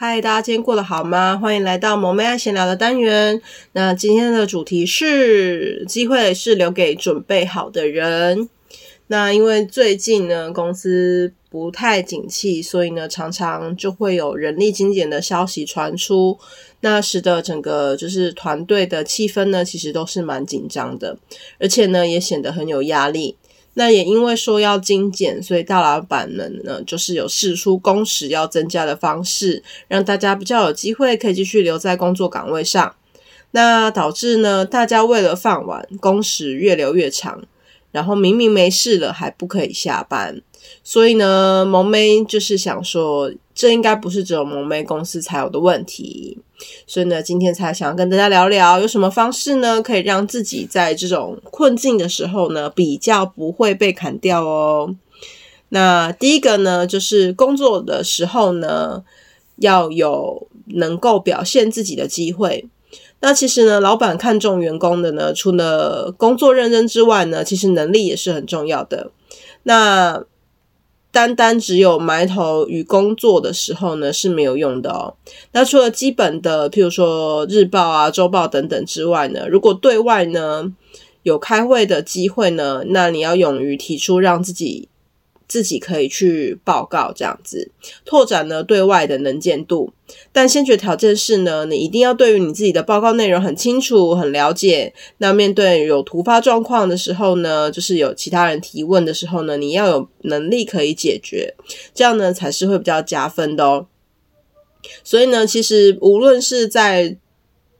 [0.00, 1.36] 嗨，大家今天过得好吗？
[1.36, 3.42] 欢迎来到萌妹爱闲聊的单元。
[3.72, 8.48] 那今天的主题是：机会是留给准备好的人。
[9.08, 16.38] 那因为最近呢，公司不太景气，所以呢，常常就会有人力精简的消息传出，
[16.82, 21.18] 那使得整个就是团队的气氛呢，其实都是蛮紧张的，
[21.58, 23.34] 而且呢，也显得很有压力。
[23.78, 32.96] 那也因为说要精简，所以大老板们呢，就是有试出工时要增加的方式，让大家比较有机会可以继续留在工作岗位上。
[33.52, 37.44] 那导致呢，大家为了饭碗，工时越留越长，
[37.92, 40.42] 然后明明没事了，还不可以下班。
[40.82, 46.38] 所以呢，萌妹就是想说，这应该不是只有萌咩公司才有的问题。
[46.86, 54.94] 所以呢，今天才想要跟大家聊聊，有什么方式呢，可以让自己在这种困境的时候呢，比较不会被砍掉哦。
[55.70, 59.02] 那第一个呢，就是工作的时候呢，
[59.56, 62.68] 要有能够表现自己的机会。
[63.18, 69.10] 那其实呢，老板看重员工的呢，除了工作认真之外呢，其实能力也是很重要的。
[69.64, 70.22] 那
[71.10, 75.14] 单单只有埋头于工作的时候呢，是没有用的哦。
[75.52, 80.72] 那除了基本的，譬如说日报啊、周报等等之外呢，如果对外呢
[81.22, 84.88] 有开会的机会呢，那你要勇于提出让自己。
[85.48, 87.70] 自己可以去报告，这样子
[88.04, 89.90] 拓展呢对外的能见度，
[90.30, 94.92] 但先决条件是呢，你一定要对于你自己的报告内容很清楚、很了解。
[95.16, 101.54] 那面对有突发状况的时候呢，就是有其他人提问的时候呢，你要有能力可以解决，
[101.94, 103.86] 这样呢才是会比较加分的哦。
[105.02, 107.16] 所以呢，其实无论是在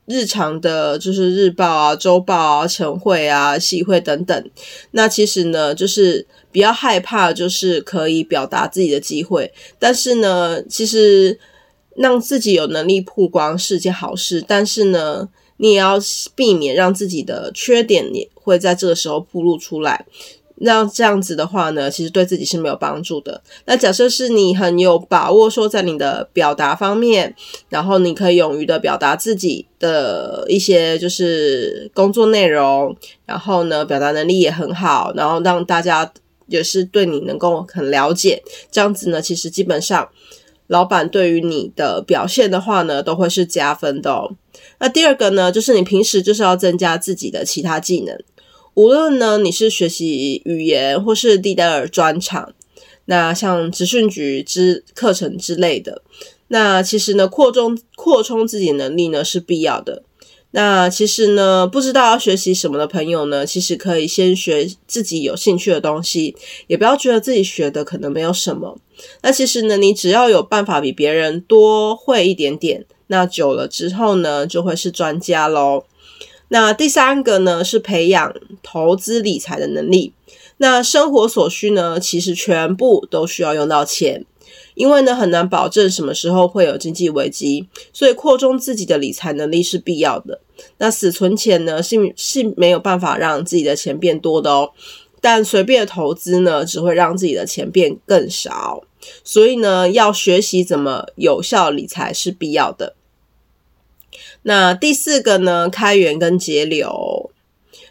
[0.09, 4.51] 日常的，就是日报啊、周报啊、晨会啊、系会等等，
[4.93, 6.27] 那其实呢，就是。
[6.51, 11.39] 比较害怕，就是可以表达自己的机会，但是呢，其实
[11.95, 15.99] 让自己有能力曝光是件好事，但是呢，你也要
[16.35, 20.07] 避免让自己的缺点也会在这个时候暴露出来。
[20.61, 23.43] 那这样子的话呢，其实对自己是没有帮助的。
[23.67, 27.35] 那假设是你很有把握说在你的表达方面，
[27.69, 36.13] 然后你可以勇于的表达自己的一些就是工作内容，然后呢，表达能力也很好，然后让大家。
[36.51, 40.09] 也是对你能够很了解，这样子呢，其实基本上
[40.69, 44.31] 老板对于你的表现的话呢，都会是加分的哦。
[44.79, 48.19] 那第二个呢，就是你平时就是要增加自己的其他技能，
[48.78, 52.55] 无论呢你是学习语言或是地带尔专长，
[53.06, 56.03] 那像职训局之课程之类的，
[56.47, 60.05] 那其实呢扩充扩充自己能力呢是必要的。
[60.53, 66.37] 那其实呢，不知道要学习什么的朋友呢，其实可以先学自己有兴趣的东西，
[66.69, 68.78] 也不要觉得自己学的可能没有什么。
[69.22, 75.83] 那其实呢，你只要有办法比别人多会一点点，那久了之后呢，就会是专家喽。
[76.49, 80.13] 那第三个呢，是培养投资理财的能力。
[80.59, 84.25] 那生活所需呢，其实全部都需要用到钱。
[84.75, 90.41] 因为呢，很难保证什么时候会有经济危机，所以扩充自己的理财能力是必要的。
[90.79, 94.71] 那死存钱呢，是是没有办法让自己的钱变多的哦。
[95.21, 98.83] 但随便投资呢，只会让自己的钱变更少。
[99.25, 102.95] 所以呢，要学习怎么有效理财是必要的。
[104.49, 107.31] 那第四个呢，开源跟节流。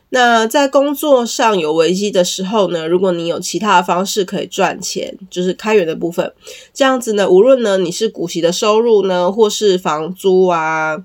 [0.09, 6.34] 那在工作上有危机的时候呢，如果你有其他的方式可以赚钱，就是开源的部分，
[6.73, 10.98] 这样子呢，无论呢你是股息的收入呢，或是房租啊，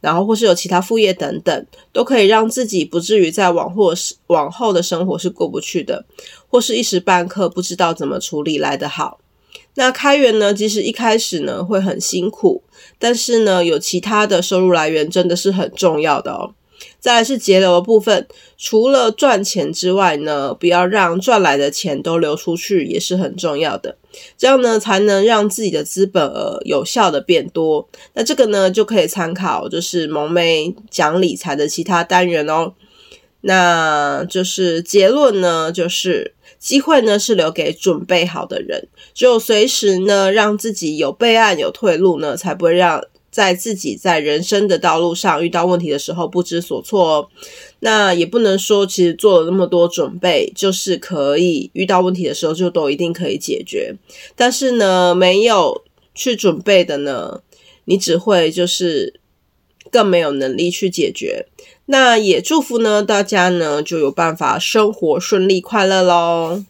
[0.00, 3.92] 然后或是有其他副业等等，都可以让自己不至于在往后
[4.28, 6.04] 往后的生活是过不去的，
[6.48, 9.18] 或是一时半刻不知道怎么处理来得好。
[9.74, 12.62] 那开源呢，即使一开始呢会很辛苦，
[12.98, 16.54] 但是呢有其他的收入来源真的是很重要的哦。
[16.98, 18.26] 再来是节流的部分，
[18.58, 23.96] 除了赚钱之外呢，不要让赚来的钱都流出去，也是很重要的。
[24.36, 27.88] 这样呢，才能让自己的资本额有效的变多。
[28.14, 32.72] 那这个呢，就可以参考就是萌妹讲理财的其他单元哦。
[33.42, 47.28] 那就是结论呢，就是机会呢是留给准备好的人，只有随时呢让自己有备案、有退路呢，才不会让在自己在人生的道路上遇到问题的时候不知所措哦。
[47.80, 53.96] 那也不能说，其实做了那么多准备，就是可以遇到问题的时候就都一定可以解决。
[54.36, 55.82] 但是呢，没有
[56.14, 57.40] 去准备的呢，
[57.86, 59.18] 你只会就是
[59.90, 61.46] 更没有能力去解决。
[61.86, 66.64] 那也祝福呢，大家呢就有办法生活顺利快乐喽。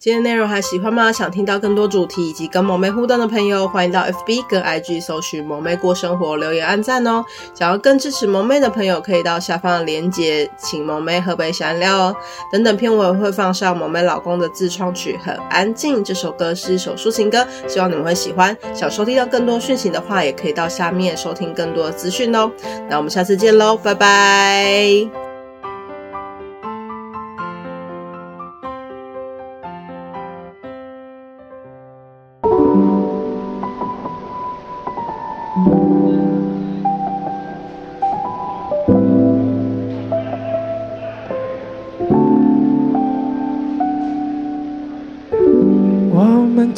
[0.00, 1.10] 今天内容还喜欢吗？
[1.10, 7.24] 想听到更多主题以及跟萌妹互动的朋友，欢迎到 FB 跟 IG 搜寻萌妹过生活，留言按赞哦。
[7.52, 12.16] 想要更支持萌妹的朋友，可以到下方的链接，请萌妹喝杯饮料哦。
[12.52, 18.56] 等等片尾会放上萌妹老公的自创曲《很安静》，这首歌是一首抒情歌，希望你们会喜欢。
[18.72, 22.48] 想收听到更多讯息的话，也可以到下面收听更多的资讯哦。
[22.88, 25.27] 那我们下次见喽，拜拜。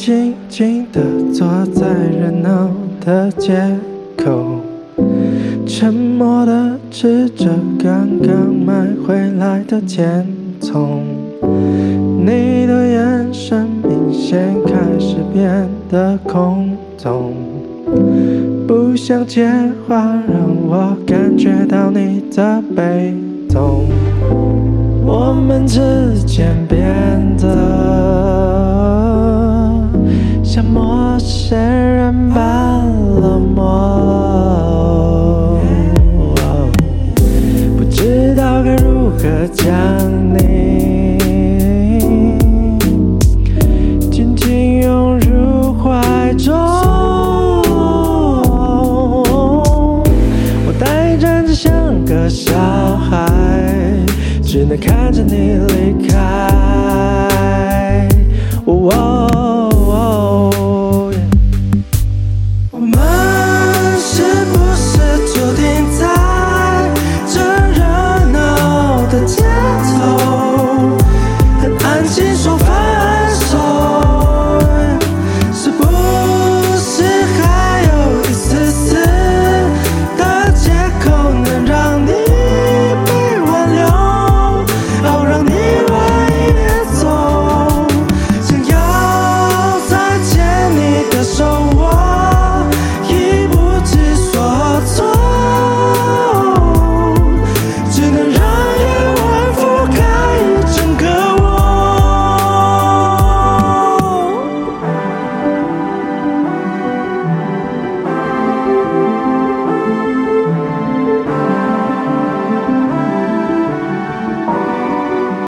[0.01, 2.71] 静静地坐在热闹
[3.05, 3.53] 的街
[4.17, 4.59] 口，
[5.67, 10.27] 沉默地吃着刚刚买回来的甜
[10.59, 11.03] 筒。
[12.19, 17.35] 你的眼神明显开始变得空洞，
[18.67, 19.47] 不想接
[19.87, 23.15] 话让我感觉到你的悲
[23.51, 23.85] 痛，
[25.05, 25.79] 我们之
[26.27, 28.20] 间变得。
[30.53, 32.85] 像陌生人般
[33.21, 33.63] 冷漠，
[37.79, 39.73] 不知道该如何将
[40.35, 41.17] 你
[44.11, 46.53] 紧紧拥入怀中。
[50.67, 51.71] 我呆站着像
[52.05, 52.53] 个小
[52.97, 53.31] 孩，
[54.43, 56.19] 只能看着你离开。